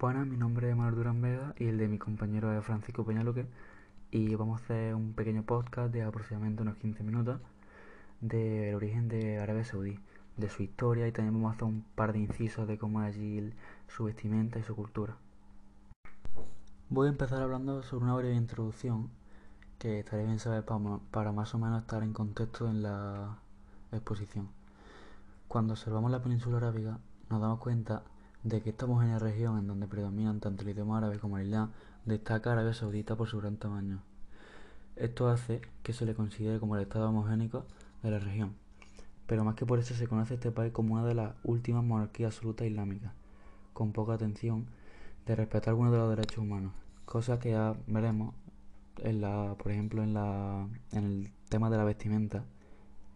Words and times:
Buenas, 0.00 0.28
mi 0.28 0.36
nombre 0.36 0.70
es 0.70 0.76
Manuel 0.76 0.94
Durán 0.94 1.20
Vega 1.20 1.54
y 1.58 1.64
el 1.64 1.76
de 1.76 1.88
mi 1.88 1.98
compañero 1.98 2.56
es 2.56 2.64
Francisco 2.64 3.04
Peñaloque 3.04 3.46
y 4.12 4.32
vamos 4.36 4.60
a 4.60 4.64
hacer 4.64 4.94
un 4.94 5.12
pequeño 5.12 5.42
podcast 5.42 5.92
de 5.92 6.04
aproximadamente 6.04 6.62
unos 6.62 6.76
15 6.76 7.02
minutos 7.02 7.40
del 8.20 8.76
origen 8.76 9.08
de 9.08 9.40
Arabia 9.40 9.64
Saudí, 9.64 9.98
de 10.36 10.48
su 10.50 10.62
historia 10.62 11.08
y 11.08 11.10
también 11.10 11.34
vamos 11.34 11.50
a 11.50 11.54
hacer 11.56 11.64
un 11.64 11.82
par 11.96 12.12
de 12.12 12.20
incisos 12.20 12.68
de 12.68 12.78
cómo 12.78 13.02
es 13.02 13.16
allí 13.16 13.52
su 13.88 14.04
vestimenta 14.04 14.60
y 14.60 14.62
su 14.62 14.76
cultura. 14.76 15.16
Voy 16.90 17.08
a 17.08 17.10
empezar 17.10 17.42
hablando 17.42 17.82
sobre 17.82 18.04
una 18.04 18.14
breve 18.14 18.36
introducción 18.36 19.10
que 19.80 19.98
estaría 19.98 20.26
bien 20.26 20.38
saber 20.38 20.64
para, 21.10 21.32
más 21.32 21.56
o 21.56 21.58
menos 21.58 21.80
estar 21.82 22.04
en 22.04 22.12
contexto 22.12 22.68
en 22.68 22.82
la 22.82 23.40
exposición. 23.90 24.48
Cuando 25.48 25.72
observamos 25.72 26.12
la 26.12 26.22
península 26.22 26.58
arábiga 26.58 27.00
nos 27.30 27.40
damos 27.40 27.58
cuenta 27.58 28.04
de 28.48 28.62
que 28.62 28.70
estamos 28.70 29.04
en 29.04 29.10
la 29.10 29.18
región 29.18 29.58
en 29.58 29.66
donde 29.66 29.86
predominan 29.86 30.40
tanto 30.40 30.62
el 30.62 30.70
idioma 30.70 30.98
árabe 30.98 31.18
como 31.18 31.36
el 31.36 31.46
islam, 31.46 31.70
destaca 32.06 32.52
Arabia 32.52 32.72
Saudita 32.72 33.14
por 33.14 33.28
su 33.28 33.38
gran 33.38 33.58
tamaño. 33.58 34.02
Esto 34.96 35.28
hace 35.28 35.60
que 35.82 35.92
se 35.92 36.06
le 36.06 36.14
considere 36.14 36.58
como 36.58 36.74
el 36.74 36.82
estado 36.82 37.10
homogénico 37.10 37.66
de 38.02 38.10
la 38.10 38.18
región, 38.18 38.54
pero 39.26 39.44
más 39.44 39.54
que 39.54 39.66
por 39.66 39.78
eso 39.78 39.94
se 39.94 40.08
conoce 40.08 40.34
este 40.34 40.50
país 40.50 40.72
como 40.72 40.94
una 40.94 41.04
de 41.04 41.14
las 41.14 41.34
últimas 41.44 41.84
monarquías 41.84 42.34
absolutas 42.34 42.66
islámicas, 42.66 43.12
con 43.74 43.92
poca 43.92 44.14
atención 44.14 44.66
de 45.26 45.36
respetar 45.36 45.70
algunos 45.70 45.92
de 45.92 45.98
los 45.98 46.08
derechos 46.08 46.38
humanos, 46.38 46.72
cosa 47.04 47.38
que 47.38 47.50
ya 47.50 47.76
veremos 47.86 48.34
en 49.02 49.20
la, 49.20 49.56
por 49.58 49.70
ejemplo, 49.70 50.02
en 50.02 50.14
la, 50.14 50.66
en 50.92 51.04
el 51.04 51.30
tema 51.50 51.68
de 51.68 51.76
la 51.76 51.84
vestimenta, 51.84 52.44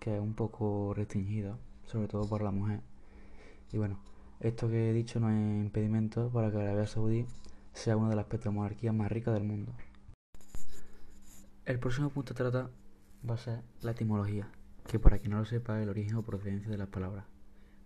que 0.00 0.16
es 0.16 0.20
un 0.20 0.34
poco 0.34 0.92
restringida, 0.94 1.56
sobre 1.86 2.08
todo 2.08 2.28
por 2.28 2.42
la 2.42 2.50
mujer. 2.50 2.80
Y 3.72 3.78
bueno, 3.78 3.98
esto 4.40 4.68
que 4.68 4.90
he 4.90 4.92
dicho 4.92 5.20
no 5.20 5.30
es 5.30 5.64
impedimento 5.64 6.30
para 6.30 6.50
que 6.50 6.58
Arabia 6.58 6.86
Saudí 6.86 7.26
sea 7.72 7.96
una 7.96 8.10
de 8.10 8.16
las 8.16 8.26
petromonarquías 8.26 8.94
más 8.94 9.10
ricas 9.10 9.34
del 9.34 9.44
mundo. 9.44 9.72
El 11.64 11.78
próximo 11.78 12.10
punto 12.10 12.32
a 12.32 12.36
tratar 12.36 12.70
va 13.28 13.34
a 13.34 13.38
ser 13.38 13.62
la 13.80 13.92
etimología, 13.92 14.48
que 14.86 14.98
para 14.98 15.18
quien 15.18 15.32
no 15.32 15.38
lo 15.38 15.44
sepa 15.44 15.78
es 15.78 15.84
el 15.84 15.88
origen 15.88 16.16
o 16.16 16.22
procedencia 16.22 16.70
de 16.70 16.78
las 16.78 16.88
palabras, 16.88 17.24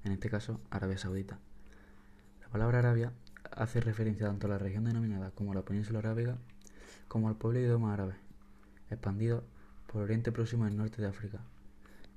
en 0.04 0.12
este 0.12 0.28
caso 0.28 0.60
Arabia 0.70 0.98
Saudita. 0.98 1.38
La 2.41 2.48
palabra 2.48 2.80
Arabia 2.80 3.12
hace 3.52 3.80
referencia 3.80 4.26
tanto 4.26 4.46
a 4.46 4.50
la 4.50 4.58
región 4.58 4.84
denominada 4.84 5.30
como 5.30 5.52
a 5.52 5.54
la 5.54 5.64
península 5.64 6.00
arábiga, 6.00 6.38
como 7.06 7.28
al 7.28 7.36
pueblo 7.36 7.60
idioma 7.60 7.94
árabe, 7.94 8.14
expandido 8.91 9.44
por 9.86 10.02
Oriente 10.02 10.32
Próximo 10.32 10.64
y 10.64 10.70
el 10.70 10.76
norte 10.76 11.00
de 11.00 11.08
África. 11.08 11.41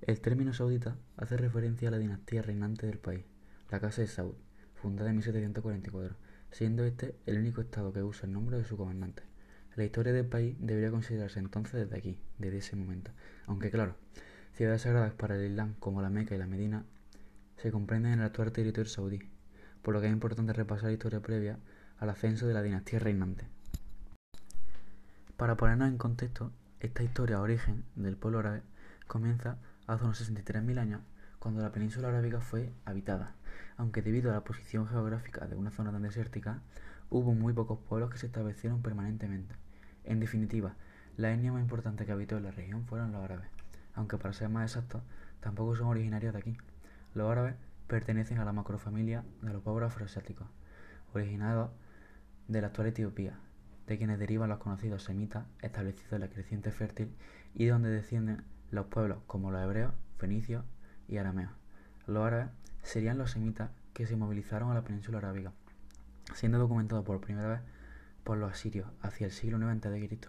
El 0.01 0.19
término 0.19 0.53
saudita 0.53 0.97
hace 1.15 1.37
referencia 1.37 1.89
a 1.89 1.91
la 1.91 1.99
dinastía 1.99 2.41
reinante 2.41 2.87
del 2.87 2.97
país, 2.97 3.23
la 3.71 3.79
Casa 3.79 4.01
de 4.01 4.07
Saud, 4.07 4.35
fundada 4.75 5.09
en 5.09 5.15
1744, 5.15 6.15
siendo 6.51 6.83
este 6.83 7.15
el 7.25 7.39
único 7.39 7.61
estado 7.61 7.93
que 7.93 8.03
usa 8.03 8.27
el 8.27 8.33
nombre 8.33 8.57
de 8.57 8.65
su 8.65 8.75
comandante. 8.75 9.23
La 9.75 9.85
historia 9.85 10.11
del 10.11 10.25
país 10.25 10.57
debería 10.59 10.91
considerarse 10.91 11.39
entonces 11.39 11.73
desde 11.73 11.97
aquí, 11.97 12.19
desde 12.37 12.57
ese 12.57 12.75
momento. 12.75 13.11
Aunque 13.47 13.71
claro, 13.71 13.95
ciudades 14.53 14.81
sagradas 14.81 15.13
para 15.13 15.37
el 15.37 15.49
Islam 15.49 15.75
como 15.79 16.01
la 16.01 16.09
Meca 16.09 16.35
y 16.35 16.37
la 16.37 16.47
Medina 16.47 16.85
se 17.55 17.71
comprenden 17.71 18.11
en 18.13 18.19
el 18.19 18.25
actual 18.25 18.51
territorio 18.51 18.89
saudí, 18.89 19.19
por 19.81 19.93
lo 19.93 20.01
que 20.01 20.07
es 20.07 20.13
importante 20.13 20.51
repasar 20.51 20.87
la 20.87 20.93
historia 20.93 21.21
previa 21.21 21.57
al 21.97 22.09
ascenso 22.09 22.47
de 22.47 22.53
la 22.53 22.61
dinastía 22.61 22.99
reinante. 22.99 23.47
Para 25.37 25.55
ponernos 25.55 25.87
en 25.87 25.97
contexto, 25.97 26.51
esta 26.81 27.03
historia 27.03 27.39
origen 27.39 27.85
del 27.95 28.17
pueblo 28.17 28.39
árabe 28.39 28.63
comienza 29.07 29.57
hace 29.87 30.03
unos 30.03 30.29
63.000 30.29 30.79
años, 30.79 31.01
cuando 31.41 31.61
la 31.61 31.73
península 31.73 32.07
arábiga 32.07 32.39
fue 32.39 32.71
habitada 32.85 33.35
aunque 33.81 34.03
debido 34.03 34.29
a 34.29 34.35
la 34.35 34.43
posición 34.43 34.87
geográfica 34.87 35.47
de 35.47 35.55
una 35.55 35.71
zona 35.71 35.91
tan 35.91 36.03
desértica, 36.03 36.61
hubo 37.09 37.33
muy 37.33 37.51
pocos 37.51 37.79
pueblos 37.79 38.11
que 38.11 38.19
se 38.19 38.27
establecieron 38.27 38.83
permanentemente. 38.83 39.55
En 40.03 40.19
definitiva, 40.19 40.75
la 41.17 41.33
etnia 41.33 41.51
más 41.51 41.63
importante 41.63 42.05
que 42.05 42.11
habitó 42.11 42.37
en 42.37 42.43
la 42.43 42.51
región 42.51 42.85
fueron 42.85 43.11
los 43.11 43.23
árabes, 43.23 43.47
aunque 43.95 44.19
para 44.19 44.33
ser 44.33 44.49
más 44.49 44.69
exactos, 44.69 45.01
tampoco 45.39 45.75
son 45.75 45.87
originarios 45.87 46.31
de 46.33 46.39
aquí. 46.39 46.57
Los 47.15 47.31
árabes 47.31 47.55
pertenecen 47.87 48.37
a 48.37 48.45
la 48.45 48.53
macrofamilia 48.53 49.23
de 49.41 49.51
los 49.51 49.63
pueblos 49.63 49.91
afroasiáticos, 49.91 50.47
originados 51.13 51.71
de 52.47 52.61
la 52.61 52.67
actual 52.67 52.87
Etiopía, 52.87 53.39
de 53.87 53.97
quienes 53.97 54.19
derivan 54.19 54.49
los 54.49 54.59
conocidos 54.59 55.01
semitas 55.03 55.47
establecidos 55.63 56.13
en 56.13 56.19
la 56.21 56.29
creciente 56.29 56.71
fértil 56.71 57.15
y 57.55 57.65
de 57.65 57.71
donde 57.71 57.89
descienden 57.89 58.43
los 58.69 58.85
pueblos 58.85 59.17
como 59.25 59.49
los 59.49 59.61
hebreos, 59.61 59.91
fenicios 60.17 60.63
y 61.11 61.17
arameos. 61.17 61.51
Los 62.07 62.25
árabes 62.25 62.47
serían 62.81 63.17
los 63.17 63.31
semitas 63.31 63.69
que 63.93 64.07
se 64.07 64.15
movilizaron 64.15 64.71
a 64.71 64.73
la 64.73 64.83
península 64.83 65.19
arábiga, 65.19 65.51
siendo 66.33 66.57
documentado 66.57 67.03
por 67.03 67.21
primera 67.21 67.47
vez 67.47 67.61
por 68.23 68.37
los 68.37 68.51
asirios 68.51 68.89
hacia 69.01 69.25
el 69.25 69.31
siglo 69.31 69.57
IX 69.57 69.85
a.C. 69.85 70.19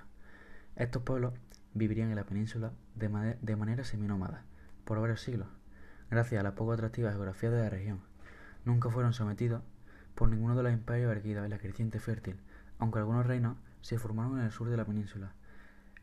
Estos 0.76 1.02
pueblos 1.02 1.34
vivirían 1.74 2.10
en 2.10 2.16
la 2.16 2.24
península 2.24 2.72
de, 2.94 3.36
de 3.40 3.56
manera 3.56 3.84
seminómada 3.84 4.42
por 4.84 5.00
varios 5.00 5.20
siglos, 5.20 5.48
gracias 6.10 6.40
a 6.40 6.42
la 6.42 6.54
poco 6.54 6.72
atractiva 6.72 7.12
geografía 7.12 7.50
de 7.50 7.62
la 7.62 7.70
región. 7.70 8.00
Nunca 8.64 8.90
fueron 8.90 9.12
sometidos 9.12 9.62
por 10.14 10.28
ninguno 10.28 10.56
de 10.56 10.64
los 10.64 10.72
imperios 10.72 11.12
erguidos 11.12 11.44
en 11.44 11.50
la 11.50 11.58
creciente 11.58 12.00
fértil, 12.00 12.36
aunque 12.78 12.98
algunos 12.98 13.26
reinos 13.26 13.56
se 13.80 13.98
formaron 13.98 14.38
en 14.38 14.46
el 14.46 14.50
sur 14.52 14.68
de 14.68 14.76
la 14.76 14.84
península. 14.84 15.32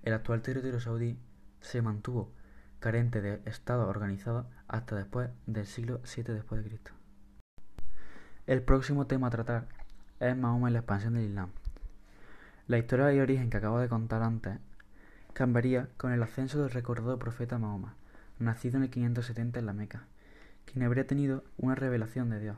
El 0.03 0.13
actual 0.13 0.41
territorio 0.41 0.79
saudí 0.79 1.19
se 1.61 1.81
mantuvo 1.81 2.31
carente 2.79 3.21
de 3.21 3.41
Estado 3.45 3.87
organizado 3.87 4.47
hasta 4.67 4.95
después 4.95 5.29
del 5.45 5.65
siglo 5.65 6.01
VII 6.15 6.33
después 6.33 6.63
de 6.63 6.69
Cristo. 6.69 6.91
El 8.47 8.63
próximo 8.63 9.05
tema 9.05 9.27
a 9.27 9.31
tratar 9.31 9.67
es 10.19 10.35
Mahoma 10.35 10.69
y 10.69 10.73
la 10.73 10.79
expansión 10.79 11.13
del 11.13 11.25
Islam. 11.25 11.49
La 12.67 12.77
historia 12.77 13.13
y 13.13 13.19
origen 13.19 13.49
que 13.49 13.57
acabo 13.57 13.79
de 13.79 13.89
contar 13.89 14.23
antes 14.23 14.57
cambiaría 15.33 15.89
con 15.97 16.11
el 16.11 16.23
ascenso 16.23 16.61
del 16.61 16.71
recordado 16.71 17.19
profeta 17.19 17.57
Mahoma, 17.57 17.95
nacido 18.39 18.77
en 18.77 18.83
el 18.83 18.89
570 18.89 19.59
en 19.59 19.65
la 19.65 19.73
Meca, 19.73 20.07
quien 20.65 20.83
habría 20.83 21.07
tenido 21.07 21.43
una 21.57 21.75
revelación 21.75 22.29
de 22.29 22.39
Dios, 22.39 22.57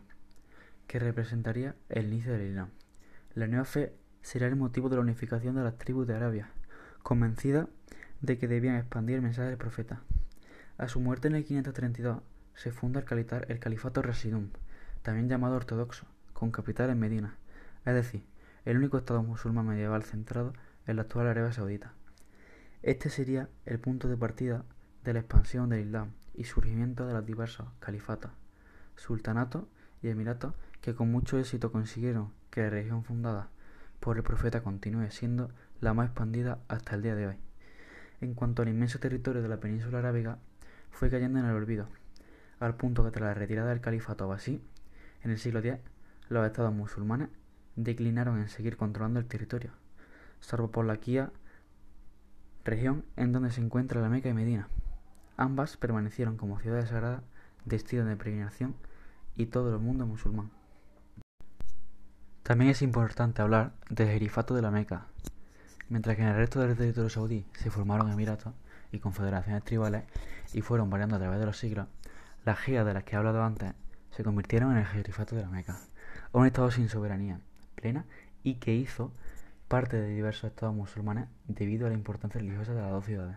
que 0.87 0.99
representaría 0.99 1.75
el 1.89 2.07
inicio 2.07 2.33
del 2.33 2.49
Islam. 2.49 2.69
La 3.33 3.47
nueva 3.47 3.65
fe 3.65 3.93
sería 4.21 4.47
el 4.47 4.55
motivo 4.55 4.89
de 4.89 4.95
la 4.95 5.01
unificación 5.01 5.55
de 5.55 5.63
las 5.63 5.77
tribus 5.77 6.07
de 6.07 6.15
Arabia, 6.15 6.49
convencida 7.03 7.67
de 8.21 8.37
que 8.37 8.47
debían 8.47 8.75
expandir 8.75 9.15
el 9.15 9.21
mensaje 9.21 9.49
del 9.49 9.57
profeta. 9.57 10.01
A 10.77 10.87
su 10.87 10.99
muerte 10.99 11.27
en 11.27 11.35
el 11.35 11.43
532 11.43 12.21
se 12.55 12.71
funda 12.71 12.99
el, 12.99 13.45
el 13.47 13.59
califato 13.59 14.01
Rasidum, 14.01 14.49
también 15.01 15.27
llamado 15.27 15.55
ortodoxo, 15.55 16.05
con 16.33 16.51
capital 16.51 16.89
en 16.89 16.99
Medina, 16.99 17.35
es 17.85 17.93
decir, 17.93 18.23
el 18.65 18.77
único 18.77 18.97
estado 18.97 19.23
musulmán 19.23 19.67
medieval 19.67 20.03
centrado 20.03 20.53
en 20.85 20.95
la 20.97 21.03
actual 21.03 21.27
Arabia 21.27 21.51
Saudita. 21.51 21.93
Este 22.83 23.09
sería 23.09 23.49
el 23.65 23.79
punto 23.79 24.07
de 24.07 24.17
partida 24.17 24.63
de 25.03 25.13
la 25.13 25.19
expansión 25.19 25.69
del 25.69 25.81
Islam 25.85 26.11
y 26.35 26.45
surgimiento 26.45 27.07
de 27.07 27.13
los 27.13 27.25
diversos 27.25 27.67
califatos, 27.79 28.31
sultanatos 28.95 29.65
y 30.01 30.09
emiratos 30.09 30.53
que 30.81 30.95
con 30.95 31.11
mucho 31.11 31.39
éxito 31.39 31.71
consiguieron 31.71 32.31
que 32.49 32.61
la 32.61 32.69
región 32.69 33.03
fundada 33.03 33.49
por 33.99 34.17
el 34.17 34.23
profeta 34.23 34.61
continúe 34.61 35.09
siendo 35.11 35.51
la 35.79 35.93
más 35.93 36.07
expandida 36.07 36.59
hasta 36.67 36.95
el 36.95 37.03
día 37.03 37.15
de 37.15 37.27
hoy 37.27 37.50
en 38.21 38.35
cuanto 38.35 38.61
al 38.61 38.69
inmenso 38.69 38.99
territorio 38.99 39.41
de 39.41 39.49
la 39.49 39.59
península 39.59 39.99
arábiga 39.99 40.37
fue 40.91 41.09
cayendo 41.09 41.39
en 41.39 41.45
el 41.45 41.55
olvido, 41.55 41.87
al 42.59 42.75
punto 42.75 43.03
que 43.03 43.11
tras 43.11 43.23
la 43.23 43.33
retirada 43.33 43.69
del 43.69 43.81
califato 43.81 44.23
abasí, 44.23 44.61
en 45.23 45.31
el 45.31 45.39
siglo 45.39 45.59
X, 45.59 45.79
los 46.29 46.45
estados 46.45 46.73
musulmanes 46.73 47.29
declinaron 47.75 48.39
en 48.39 48.49
seguir 48.49 48.77
controlando 48.77 49.19
el 49.19 49.25
territorio, 49.25 49.71
salvo 50.39 50.71
por 50.71 50.85
la 50.85 50.97
Kia, 50.97 51.31
región 52.63 53.03
en 53.15 53.31
donde 53.31 53.51
se 53.51 53.61
encuentra 53.61 54.01
la 54.01 54.09
Meca 54.09 54.29
y 54.29 54.33
Medina. 54.33 54.67
Ambas 55.37 55.77
permanecieron 55.77 56.37
como 56.37 56.59
ciudades 56.59 56.89
sagradas, 56.89 57.23
destino 57.65 58.05
de 58.05 58.15
peregrinación 58.15 58.75
y 59.35 59.47
todo 59.47 59.73
el 59.73 59.79
mundo 59.79 60.05
musulmán. 60.05 60.51
También 62.43 62.71
es 62.71 62.81
importante 62.81 63.41
hablar 63.41 63.73
del 63.89 64.09
jerifato 64.09 64.55
de 64.55 64.61
la 64.61 64.71
Meca, 64.71 65.07
Mientras 65.91 66.15
que 66.15 66.21
en 66.21 66.29
el 66.29 66.37
resto 66.37 66.61
del 66.61 66.77
territorio 66.77 67.09
saudí 67.09 67.45
se 67.51 67.69
formaron 67.69 68.09
emiratos 68.09 68.53
y 68.93 68.99
confederaciones 68.99 69.61
tribales 69.65 70.05
y 70.53 70.61
fueron 70.61 70.89
variando 70.89 71.17
a 71.17 71.19
través 71.19 71.37
de 71.37 71.45
los 71.45 71.57
siglos, 71.57 71.85
las 72.45 72.57
giras 72.59 72.85
de 72.85 72.93
las 72.93 73.03
que 73.03 73.15
he 73.15 73.17
hablado 73.17 73.43
antes 73.43 73.73
se 74.11 74.23
convirtieron 74.23 74.71
en 74.71 74.77
el 74.77 74.85
jerifato 74.85 75.35
de 75.35 75.41
la 75.41 75.49
Meca, 75.49 75.81
un 76.31 76.45
estado 76.45 76.71
sin 76.71 76.87
soberanía 76.87 77.41
plena 77.75 78.05
y 78.41 78.55
que 78.55 78.73
hizo 78.73 79.11
parte 79.67 79.97
de 79.97 80.07
diversos 80.07 80.45
estados 80.45 80.73
musulmanes 80.73 81.27
debido 81.49 81.87
a 81.87 81.89
la 81.89 81.95
importancia 81.95 82.39
religiosa 82.39 82.73
de 82.73 82.81
las 82.81 82.91
dos 82.91 83.03
ciudades. 83.03 83.35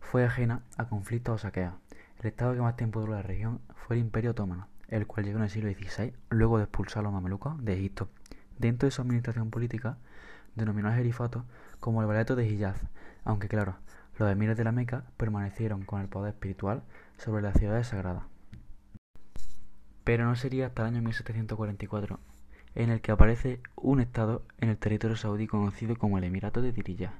Fue 0.00 0.22
ajena 0.22 0.60
a 0.76 0.86
conflictos 0.86 1.36
o 1.36 1.38
saqueos. 1.38 1.72
El 2.18 2.26
estado 2.26 2.52
que 2.52 2.60
más 2.60 2.76
tiempo 2.76 3.00
duró 3.00 3.14
la 3.14 3.22
región 3.22 3.62
fue 3.74 3.96
el 3.96 4.02
Imperio 4.02 4.32
Otomano, 4.32 4.68
el 4.88 5.06
cual 5.06 5.24
llegó 5.24 5.38
en 5.38 5.44
el 5.44 5.50
siglo 5.50 5.72
XVI 5.72 6.12
luego 6.28 6.58
de 6.58 6.64
expulsar 6.64 7.00
a 7.00 7.04
los 7.04 7.12
mamelucos 7.14 7.64
de 7.64 7.72
Egipto. 7.72 8.10
Dentro 8.58 8.86
de 8.86 8.90
su 8.90 9.00
administración 9.00 9.48
política, 9.48 9.96
denominó 10.54 10.88
a 10.88 10.94
Jerifato 10.94 11.44
como 11.80 12.00
el 12.00 12.06
Baleto 12.06 12.36
de 12.36 12.46
Hijaz, 12.46 12.76
aunque 13.24 13.48
claro, 13.48 13.76
los 14.18 14.30
emires 14.30 14.56
de 14.56 14.64
la 14.64 14.72
Meca 14.72 15.04
permanecieron 15.16 15.82
con 15.82 16.00
el 16.00 16.08
poder 16.08 16.34
espiritual 16.34 16.82
sobre 17.16 17.42
las 17.42 17.58
ciudades 17.58 17.88
sagradas. 17.88 18.24
Pero 20.04 20.24
no 20.24 20.36
sería 20.36 20.66
hasta 20.66 20.82
el 20.82 20.88
año 20.94 21.02
1744 21.02 22.18
en 22.74 22.90
el 22.90 23.00
que 23.00 23.12
aparece 23.12 23.60
un 23.76 24.00
estado 24.00 24.42
en 24.58 24.68
el 24.68 24.78
territorio 24.78 25.16
saudí 25.16 25.46
conocido 25.46 25.96
como 25.96 26.18
el 26.18 26.24
Emirato 26.24 26.62
de 26.62 26.72
Diriyah, 26.72 27.14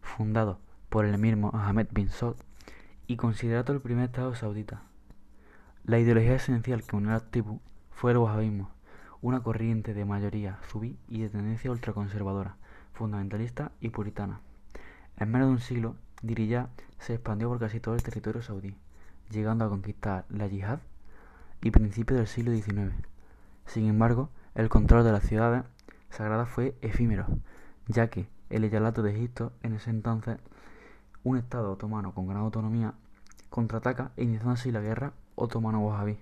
fundado 0.00 0.58
por 0.88 1.04
el 1.04 1.14
emir 1.14 1.36
Mohammed 1.36 1.88
bin 1.92 2.08
Saud 2.08 2.36
y 3.06 3.16
considerado 3.16 3.72
el 3.72 3.80
primer 3.80 4.06
estado 4.06 4.34
saudita. 4.34 4.82
La 5.84 5.98
ideología 5.98 6.34
esencial 6.34 6.82
que 6.82 6.96
unió 6.96 7.10
a 7.10 7.14
la 7.14 7.20
tribu 7.20 7.60
fue 7.90 8.12
el 8.12 8.18
wahhabismo, 8.18 8.70
una 9.20 9.42
corriente 9.42 9.92
de 9.92 10.04
mayoría 10.04 10.58
subí 10.70 10.98
y 11.08 11.20
de 11.20 11.28
tendencia 11.28 11.70
ultraconservadora, 11.70 12.56
fundamentalista 12.92 13.72
y 13.80 13.90
puritana. 13.90 14.40
En 15.16 15.30
menos 15.30 15.48
de 15.48 15.52
un 15.52 15.60
siglo, 15.60 15.96
Diriyah 16.22 16.68
se 16.98 17.14
expandió 17.14 17.48
por 17.48 17.58
casi 17.58 17.80
todo 17.80 17.94
el 17.94 18.02
territorio 18.02 18.42
saudí, 18.42 18.74
llegando 19.30 19.64
a 19.64 19.68
conquistar 19.68 20.24
la 20.28 20.46
yihad 20.46 20.80
y 21.62 21.70
principios 21.70 22.18
del 22.18 22.26
siglo 22.26 22.52
XIX. 22.52 22.94
Sin 23.66 23.86
embargo, 23.86 24.30
el 24.54 24.68
control 24.68 25.04
de 25.04 25.12
las 25.12 25.24
ciudades 25.24 25.64
sagradas 26.10 26.48
fue 26.48 26.74
efímero, 26.80 27.26
ya 27.86 28.08
que 28.08 28.28
el 28.50 28.64
Eyalato 28.64 29.02
de 29.02 29.12
Egipto, 29.12 29.52
en 29.62 29.74
ese 29.74 29.90
entonces 29.90 30.38
un 31.22 31.36
estado 31.36 31.72
otomano 31.72 32.12
con 32.12 32.26
gran 32.26 32.40
autonomía, 32.40 32.94
contraataca 33.48 34.12
iniciando 34.16 34.52
así 34.52 34.70
la 34.70 34.80
guerra 34.80 35.12
otomano-wahhabí. 35.36 36.18